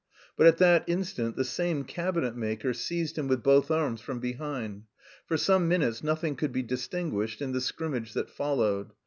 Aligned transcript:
But 0.35 0.47
at 0.47 0.57
that 0.57 0.83
instant 0.87 1.35
the 1.35 1.43
same 1.43 1.83
cabinetmaker 1.85 2.73
seized 2.75 3.19
him 3.19 3.27
with 3.27 3.43
both 3.43 3.69
arms 3.69 4.01
from 4.01 4.19
behind. 4.19 4.85
For 5.27 5.37
some 5.37 5.67
minutes 5.67 6.03
nothing 6.03 6.35
could 6.35 6.51
be 6.51 6.63
distinguished 6.63 7.39
in 7.39 7.51
the 7.51 7.61
scrimmage 7.61 8.13
that 8.13 8.31
followed. 8.31 8.93